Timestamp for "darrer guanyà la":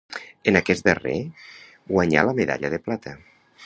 0.87-2.37